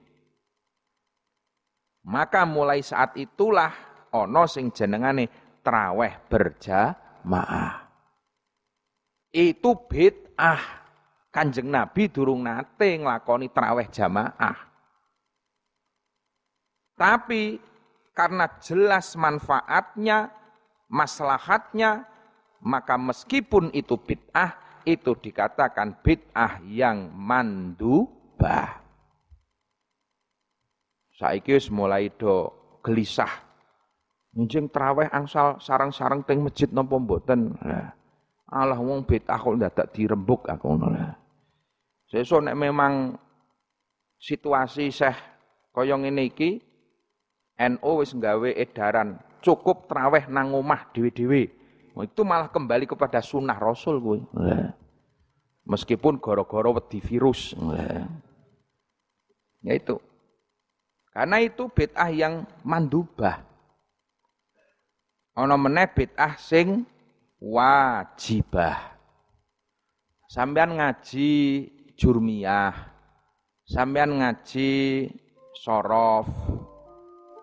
[2.02, 3.70] maka mulai saat itulah
[4.10, 5.30] ono sing jenengane
[5.62, 7.74] traweh berjamaah.
[9.32, 10.82] Itu bid'ah.
[11.32, 14.68] Kanjeng Nabi durung nate nglakoni traweh jamaah.
[17.00, 17.56] Tapi
[18.12, 20.32] karena jelas manfaatnya,
[20.92, 22.08] maslahatnya,
[22.62, 28.82] maka meskipun itu bid'ah, itu dikatakan bid'ah yang mandubah.
[31.16, 32.50] Saiki wis mulai do
[32.82, 33.52] gelisah
[34.32, 37.52] Njing traweh angsal sarang-sarang teng masjid napa mboten.
[38.48, 41.12] Allah wong bid'ah kok ndadak dirembuk aku ngono lah.
[42.08, 43.16] Sesuk nek memang
[44.16, 45.16] situasi seh
[45.76, 46.64] kaya ngene iki
[47.62, 51.54] NU wis nggawe edaran cukup traweh nang omah dhewe-dhewe.
[52.02, 54.26] Itu malah kembali kepada sunnah Rasul kuwi.
[55.68, 57.54] Meskipun gara-gara wedi virus.
[59.62, 60.02] Ya itu.
[61.12, 63.44] Karena itu bid'ah yang mandubah.
[65.36, 66.88] Ana meneh bid'ah sing
[67.38, 68.96] wajibah.
[70.32, 71.32] Sampean ngaji
[72.00, 72.72] jurmiyah,
[73.68, 75.12] sampean ngaji
[75.60, 76.32] sorof,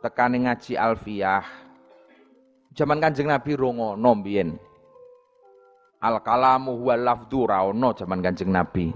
[0.03, 1.45] tekani ngaji alfiyah.
[2.75, 4.55] Zaman Kanjeng Nabi rongono mbiyen.
[5.99, 8.95] Al kalamu huwa lafdhu ra ono zaman Kanjeng Nabi.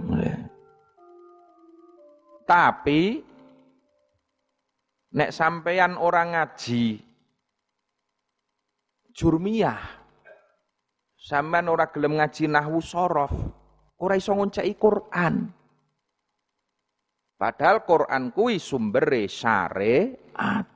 [2.46, 3.00] Tapi
[5.12, 7.02] nek sampeyan orang ngaji
[9.10, 9.82] jurmiyah.
[11.22, 13.30] Sampean ora gelem ngaji nahwu sorof,
[14.02, 15.54] ora iso ngonceki Quran.
[17.38, 20.71] Padahal Quran kuwi sumbere syariat.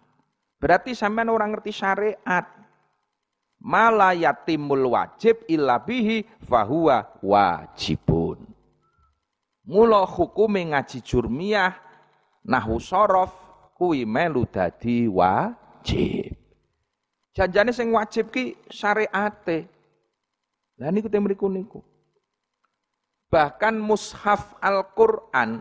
[0.57, 2.47] Berarti sampean orang ngerti syariat.
[3.61, 8.45] Mala yatimul wajib illa bihi fahuwa wajibun.
[9.67, 11.75] Mula hukume ngaji jurmiyah
[12.47, 13.35] nahwu sorof
[13.75, 16.37] kuwi melu dadi wajib.
[17.37, 19.69] Janjane sing wajib ki syariate.
[20.81, 21.81] Lah niku teng mriku niku.
[23.29, 25.61] Bahkan mushaf Al-Qur'an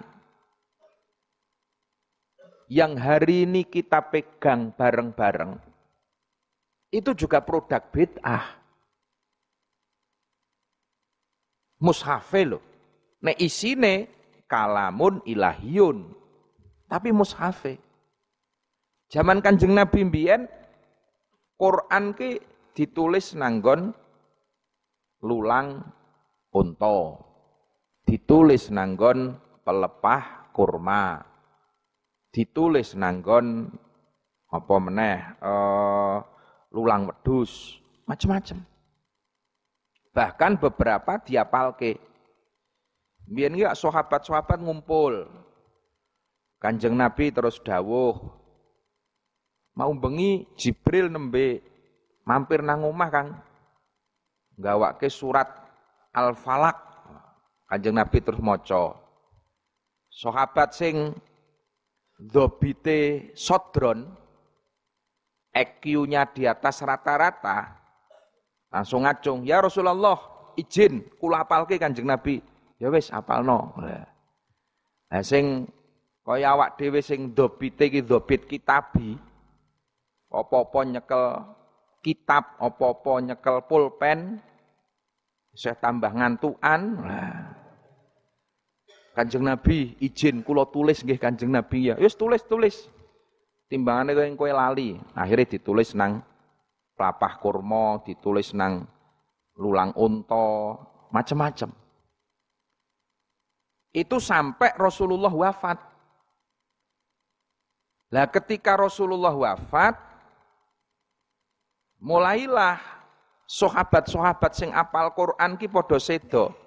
[2.72, 5.76] yang hari ini kita pegang bareng-bareng
[6.96, 8.46] itu juga produk bid'ah.
[11.84, 12.64] Mushafe loh.
[13.20, 14.08] Nek isine
[14.48, 16.08] kalamun ilahiyun.
[16.88, 17.76] Tapi mushafe.
[19.12, 20.48] Zaman kanjeng Nabi mbiyen
[21.60, 22.40] Quran ki
[22.72, 23.92] ditulis nanggon
[25.20, 25.84] lulang
[26.56, 27.20] unta.
[28.08, 29.36] Ditulis nanggon
[29.68, 31.35] pelepah kurma.
[32.36, 33.72] Ditulis nanggon
[34.52, 36.20] apa meneh uh,
[36.76, 38.60] lulang wedus, macam-macam.
[40.12, 41.96] Bahkan beberapa diapalke.
[43.24, 45.32] Biyen ya sahabat-sahabat ngumpul.
[46.60, 48.20] Kanjeng Nabi terus dawuh,
[49.76, 51.60] Mau bengi Jibril nembe
[52.24, 53.30] mampir nang omah Kang.
[54.56, 55.52] Gawake surat
[56.16, 56.80] Al-Falak.
[57.68, 58.96] Kanjeng Nabi terus maca.
[60.08, 61.12] Sahabat sing
[62.16, 64.08] dobite sodron
[65.56, 67.80] EQ-nya di atas rata-rata
[68.68, 72.44] langsung ngacung, "Ya Rasulullah, izin kula apalke Kanjeng Nabi."
[72.76, 73.72] Ya wis apalno.
[73.80, 75.64] Lah sing
[76.28, 79.16] kaya awak dhewe sing dobite iki dobit kitabi,
[80.36, 81.24] Apa-apa nyekel
[82.04, 84.44] kitab, apa-apa nyekel pulpen,
[85.56, 86.82] saya tambah ngantuan.
[87.00, 87.55] Nah.
[89.16, 91.96] Kanjeng Nabi izin kula tulis nggih Kanjeng Nabi ya.
[91.96, 92.92] Wis tulis-tulis.
[93.72, 95.00] Timbangane kowe kowe lali.
[95.16, 96.20] Akhirnya ditulis nang
[97.00, 98.84] pelapah kurma, ditulis nang
[99.56, 100.76] lulang unta,
[101.16, 101.72] macam-macam.
[103.96, 105.80] Itu sampai Rasulullah wafat.
[108.12, 109.96] Lah ketika Rasulullah wafat,
[112.04, 112.84] mulailah
[113.48, 116.65] sahabat-sahabat sing apal Quran ki padha sedo.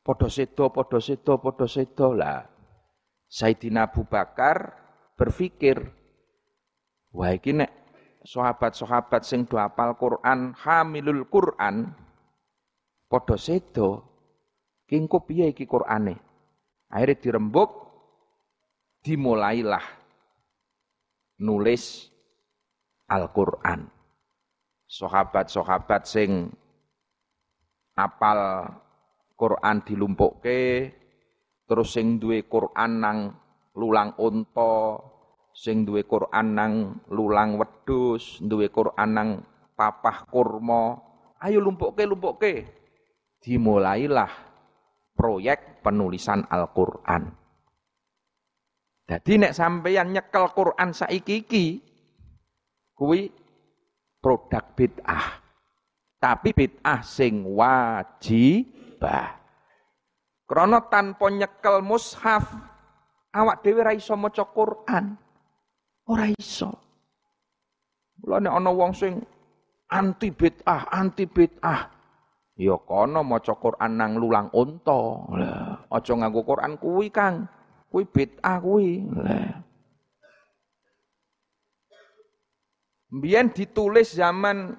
[0.00, 2.48] Padha sedo, padha sedo, padha sedo lah.
[3.30, 4.74] Sayyidina Abu Bakar
[5.14, 5.76] berpikir,
[7.12, 7.70] wah iki nek
[8.24, 11.92] sahabat-sahabat sing do apal Quran, hamilul Quran
[13.06, 14.08] padha sedo.
[14.90, 16.18] Ki engko piye iki Qurane?
[16.90, 17.70] Akhirnya dirembuk
[19.06, 19.86] dimulailah
[21.38, 22.10] nulis
[23.06, 23.86] Al-Qur'an.
[24.90, 26.50] Sahabat-sahabat sing
[27.94, 28.66] apal
[29.40, 30.92] Quran dilumpukke
[31.64, 33.18] terus sing duwe Quran nang
[33.72, 35.00] lulang unta
[35.60, 36.72] sing duwe Quran nang
[37.12, 39.28] lulang wedhus, duwe Quran nang
[39.74, 40.96] papah kurma.
[41.40, 42.54] Ayo lumpukke lumpukke.
[43.40, 44.28] Dimulailah
[45.16, 47.32] proyek penulisan Al-Qur'an.
[49.08, 51.66] Jadi nek sampeyan nyekel Quran saiki iki
[52.94, 53.32] kuwi
[54.20, 55.40] produk bid'ah.
[56.20, 57.48] Tapi bid'ah sing
[59.00, 59.40] wajibah.
[60.44, 62.44] Krana tanpa nyekel mushaf
[63.32, 65.16] awak dhewe ra iso maca Quran.
[66.10, 66.74] Ora iso.
[68.20, 69.22] Mulane ana wong sing
[69.88, 71.86] anti bid'ah, anti bid'ah.
[72.60, 75.00] Ya kono maca Quran nang lulang unta.
[75.32, 77.48] Lah, aja nganggo Quran kuwi, Kang.
[77.88, 79.06] Kuwi bid'ah kuwi.
[79.06, 79.54] Lah.
[83.10, 84.76] Mbiyen ditulis zaman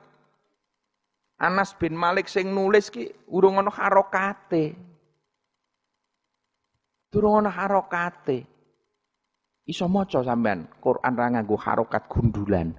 [1.42, 4.78] Anas bin Malik sing nulis ki urung ana harokate.
[7.10, 8.46] Durung ana harokate.
[9.66, 12.78] Iso maca sampean Quran ra nganggo harokat gundulan.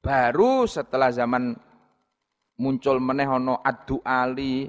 [0.00, 1.52] Baru setelah zaman
[2.56, 4.64] muncul meneh ana adu ali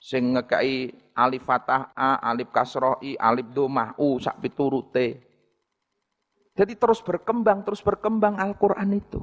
[0.00, 5.20] sing ngekai alif fatah a, alif kasroh i, alif domah u sak piturute.
[6.56, 9.20] Jadi terus berkembang, terus berkembang Al-Qur'an itu.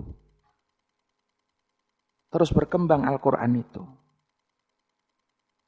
[2.34, 3.86] Terus berkembang Al-Qur'an itu.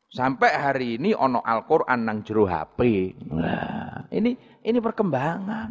[0.09, 3.13] Sampai hari ini ono Al-Qur'an nang jero HP.
[3.29, 4.33] Nah, ini
[4.65, 5.69] ini perkembangan.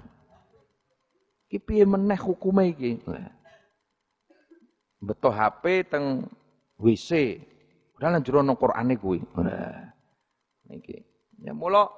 [1.51, 3.03] Ki piye meneh hukume iki?
[5.03, 6.30] Beto HP teng
[6.78, 7.42] WC.
[7.99, 9.18] Padahal jero ono Qur'ane kuwi.
[9.42, 9.90] Nah.
[11.42, 11.90] Ya mula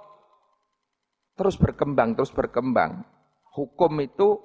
[1.36, 3.04] terus berkembang, terus berkembang.
[3.52, 4.40] Hukum itu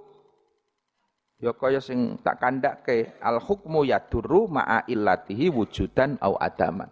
[1.42, 6.88] ya kaya sing tak kandhake al hukmu yadurru ma'a illatihi wujudan au adaman.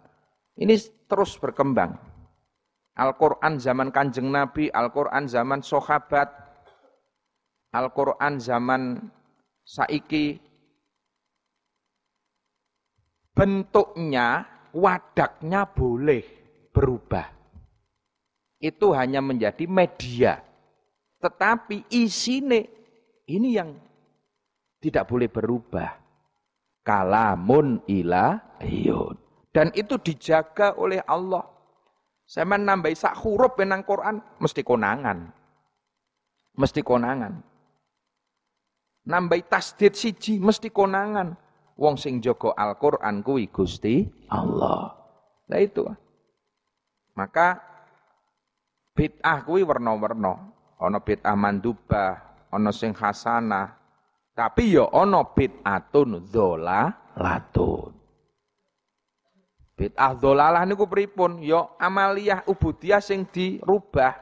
[0.58, 0.74] Ini
[1.06, 1.94] terus berkembang.
[2.98, 6.28] Al-Quran zaman kanjeng Nabi, Al-Quran zaman sahabat,
[7.72, 8.98] Al-Quran zaman
[9.64, 10.36] saiki,
[13.32, 14.44] bentuknya,
[14.74, 16.26] wadaknya boleh
[16.74, 17.30] berubah.
[18.60, 20.44] Itu hanya menjadi media.
[21.24, 22.68] Tetapi isine,
[23.24, 23.72] ini yang
[24.80, 26.00] tidak boleh berubah.
[26.80, 29.14] Kalamun ilahiyun.
[29.52, 31.44] Dan itu dijaga oleh Allah.
[32.24, 35.28] Saya menambah sak huruf benang Quran mesti konangan.
[36.56, 37.42] Mesti konangan.
[39.10, 41.34] Nambahi tasdid siji mesti konangan.
[41.80, 44.92] Wong sing jaga Al-Qur'an kuwi Gusti Allah.
[45.48, 45.82] Nah itu.
[47.16, 47.58] Maka
[48.94, 50.52] bid'ah kuwi warna-warna.
[50.80, 52.20] Ana bid'ah mandubah,
[52.52, 53.79] ana sing hasanah.
[54.40, 57.92] Tapi ya ana bid'atun dzolalatun.
[59.76, 61.44] Bid'ah dolalah niku pripun?
[61.44, 64.16] Ya amaliyah ubudiyah sing dirubah.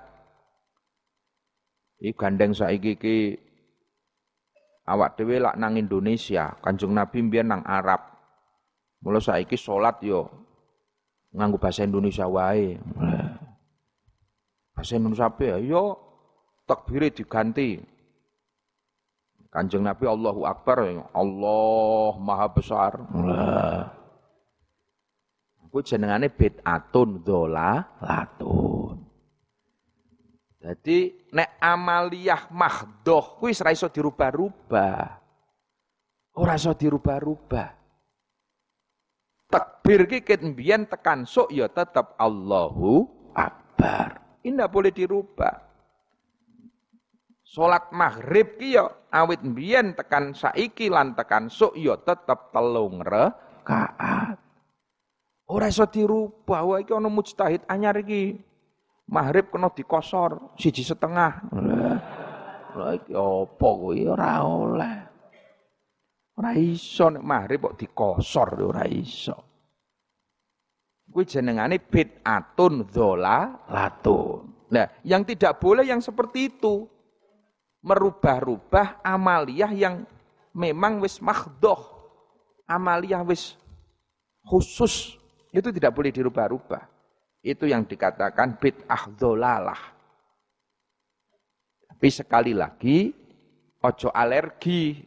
[2.02, 3.38] Iki gandeng saiki iki
[4.90, 8.02] awak dhewe lak nang Indonesia, Kanjeng Nabi mbiyen nang Arab.
[8.98, 10.26] Mula saiki salat yo
[11.30, 12.74] nganggo bahasa Indonesia wae.
[14.74, 15.62] Bahasa Indonesia ya?
[15.62, 15.94] Yo
[16.66, 17.97] takbire diganti.
[19.48, 23.00] Kanjeng Nabi Allahu Akbar, Allah Maha Besar.
[23.12, 23.96] Nah.
[25.68, 27.20] Ku jenengane bid'atun
[28.00, 29.04] latun.
[30.58, 35.04] Jadi nek amaliyah mahdoh kuwi ora iso dirubah-rubah.
[36.40, 37.68] Ora iso dirubah-rubah.
[39.48, 43.04] Takbir ki ket mbiyen tekan sok ya tetep Allahu
[43.36, 44.40] Akbar.
[44.40, 45.67] Ini boleh dirubah.
[47.48, 54.36] Salat maghrib ki ya awit mbiyen tekan saiki lan tekan sok ya tetep telung rakaat.
[55.48, 56.60] Ora iso dirubah.
[56.68, 58.36] Wah iki ana mujtahid anyar iki.
[59.08, 61.48] Maghrib kena dikosor siji setengah.
[62.76, 64.96] Lah iki apa kuwi ora oleh.
[66.36, 69.36] Ora iso nek maghrib kok dikosor ora iso.
[71.08, 74.68] Kuwi jenengane bid'atun dzalalatun.
[74.68, 76.84] Nah, yang tidak boleh yang seperti itu.
[77.88, 80.04] Merubah-rubah amaliyah yang
[80.52, 81.80] memang wis makhdoh.
[82.68, 83.56] Amaliyah wis
[84.44, 85.16] khusus
[85.48, 86.84] itu tidak boleh dirubah-rubah.
[87.40, 89.80] Itu yang dikatakan bid'ah dolalah.
[91.88, 93.08] Tapi sekali lagi,
[93.80, 95.00] ojo alergi.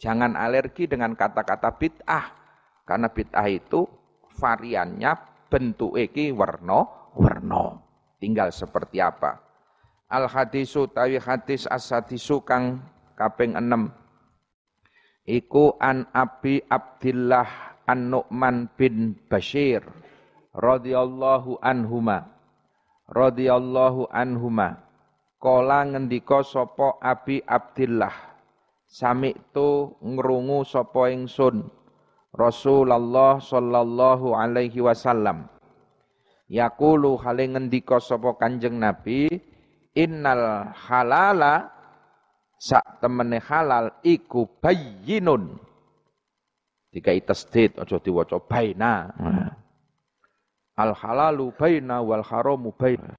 [0.00, 2.26] Jangan alergi dengan kata-kata bid'ah.
[2.88, 3.84] Karena bid'ah itu
[4.40, 5.12] variannya
[5.52, 7.84] bentuk iki warno warno.
[8.16, 9.43] Tinggal seperti apa.
[10.14, 12.78] Al hadisu tawi hadis as hadisu kang
[13.18, 13.90] kaping enam.
[15.26, 19.82] Iku an Abi Abdillah an Nu'man bin Bashir
[20.54, 22.30] radhiyallahu anhuma.
[23.10, 24.78] Radhiyallahu anhuma.
[25.42, 28.14] Kala ngendika sapa Abi Abdillah.
[28.86, 31.66] Sami tu ngrungu sapa ingsun.
[32.30, 35.50] Rasulullah sallallahu alaihi wasallam.
[36.46, 39.53] Yaqulu hale ngendika sapa Kanjeng Nabi
[39.94, 41.70] innal halala
[42.58, 45.58] sak temene halal iku bayyinun.
[46.90, 49.10] Dikai tasdid aja diwaca baina.
[50.74, 53.14] Al halalu baina wal haramu baina.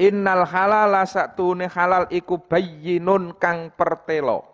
[0.00, 4.48] Innal halala satune halal iku bayyinun kang pertelo.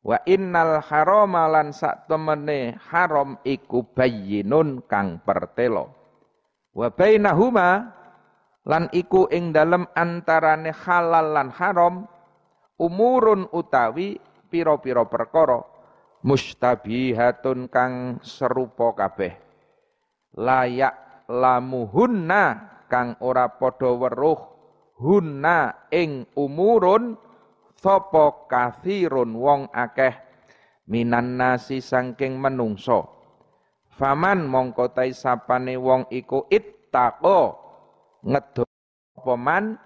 [0.00, 5.92] Wa innal harama lan sak temene haram iku bayyinun kang pertelo.
[6.72, 7.99] Wa bainahuma
[8.68, 12.04] lan iku ing dalem antarane halal lan haram
[12.76, 15.60] umurun utawi pira-pira perkara
[16.20, 19.32] mustabihatun kang serupa kabeh.
[20.36, 22.44] Layak lamuhunna
[22.90, 24.40] kang ora padha weruh
[25.00, 27.16] hunna ing umurun
[27.80, 30.12] sapa kathirun wong akeh
[30.90, 33.08] minan nasi sangking menungso
[33.96, 37.59] faman mongko tai sapane wong iku ittaqo
[38.24, 38.64] ngedo
[39.16, 39.76] apa man?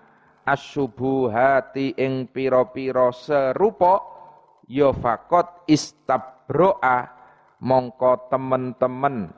[0.45, 3.97] Asyubuhati ing pira-pira serupa
[4.69, 7.09] ya fakot istabroa
[7.65, 9.33] mongko temen-temen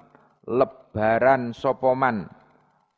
[0.50, 2.26] lebaran sapa man?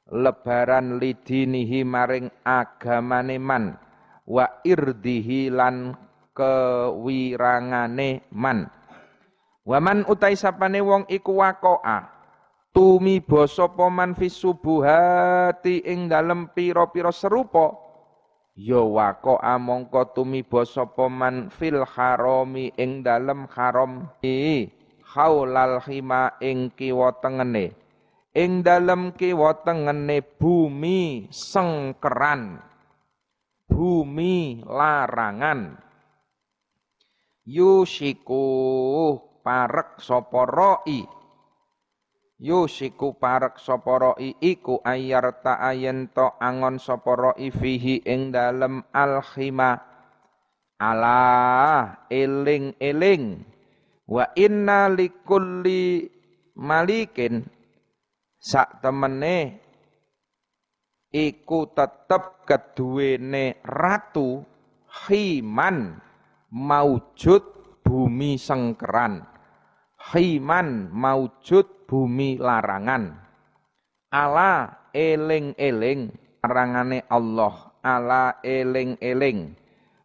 [0.08, 3.76] Lebaran lidinihi maring agamane man.
[4.24, 5.92] Wa irdihi lan
[6.32, 8.72] kewirangane man.
[9.68, 12.17] Waman utai sapane wong iku wakoa
[12.78, 17.74] tumi basa man fis subuhati ing dalem pira-pira serupa.
[18.54, 24.70] Ya wakoa mongko tumi basa man fil harami ing dalem haram i
[25.02, 27.74] haulal hima ing kiwa tengene.
[28.38, 32.62] Ing dalem kiwa tengene bumi sengkeran
[33.66, 35.82] bumi larangan.
[37.42, 38.46] Yusiku
[39.42, 41.17] parek sapa roi
[42.38, 49.82] yusiku parek sapa roi iku ayar ta'ayen to angon sapa roi fihi ing dalem alkhima.
[50.78, 53.42] Ala eling-eling.
[54.06, 56.06] Wa inna likulli
[56.54, 57.42] malikin.
[58.38, 59.58] Sak temene
[61.10, 64.46] iku tetep keduwene ratu
[64.86, 65.98] himan
[66.54, 67.42] maujud
[67.82, 69.26] bumi sengkeran.
[69.98, 73.16] Himan maujud bumi larangan.
[74.12, 76.12] Ala eling-eling
[76.44, 77.72] larangane Allah.
[77.80, 79.56] Ala eling-eling.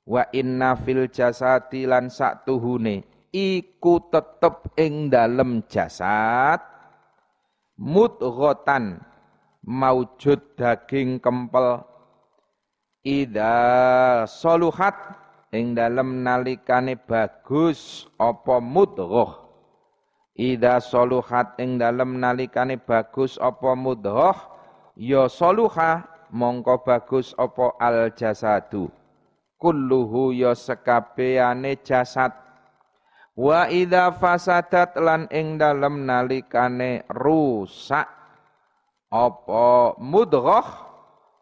[0.07, 3.03] Wa inna fil jasati lan saktuhune
[3.35, 6.63] iku tetep ing dalem jasad.
[7.75, 9.03] Mudghatan
[9.67, 11.83] maujud daging kempel.
[13.03, 14.95] Ida soluhat
[15.51, 19.42] ing dalem nalikane bagus apa mudghah
[20.33, 24.37] ida soluhat ing dalem nalikane bagus apa mudghah
[24.97, 28.89] ya soluha mongko bagus apa al jasadu?
[29.61, 32.33] Kulluhu ya sekabehane jasad.
[33.33, 38.09] Wa ida fasadat lan ing dalem nalikane rusak.
[39.13, 40.67] Apa mudghah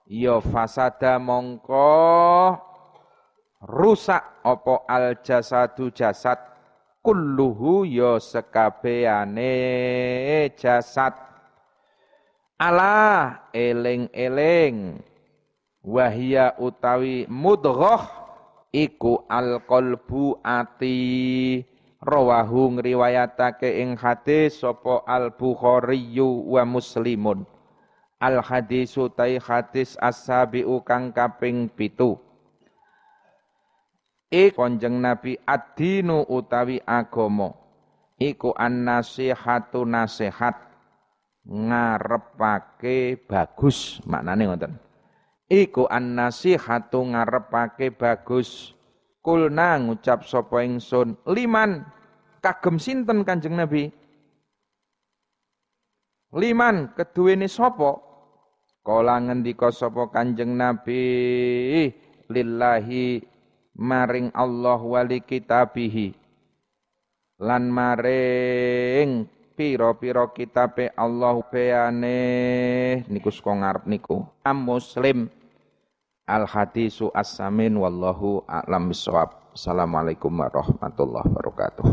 [0.05, 2.59] ya fasada mongko
[3.63, 4.21] rusak.
[4.43, 6.50] Apa al jasadu jasad
[7.01, 9.51] kulluhu ya sekabehane
[10.55, 11.13] jasad.
[12.61, 15.01] Ala eling-eling.
[15.81, 18.05] Wahia utawi mudghah
[18.69, 21.65] iku al qalbu ati.
[22.01, 27.45] Rawahu ngriwayatake ing hadis sapa al bukhari wa muslimun.
[28.21, 32.17] Al hadisu tai hadis as-sabiu kang kaping pitu.
[34.31, 37.51] Ik konjeng Nabi ad-dinu utawi agomo.
[38.15, 40.55] Iku an-nasihatu nasihat
[41.43, 44.73] ngarepake bagus maknane ngoten.
[45.51, 48.71] Iku an-nasihatu ngarepake bagus.
[49.19, 51.85] Kulna ngucap sapa ingsun liman
[52.41, 53.91] kagem sinten Kanjeng Nabi?
[56.33, 57.99] Liman keduwene sapa?
[58.81, 61.03] Kala ngendika sapa Kanjeng Nabi
[62.31, 63.30] lillahi
[63.75, 66.15] maring Allah wali kitabihi.
[67.41, 69.25] Lan maring
[69.57, 72.21] pira-pira kitabe Allah beane
[73.09, 74.23] niku saka ngarep niku.
[74.53, 75.27] Muslim
[76.29, 79.35] al hadisu as-samin wallahu a'lam bissawab.
[79.51, 81.91] Assalamualaikum warahmatullahi wabarakatuh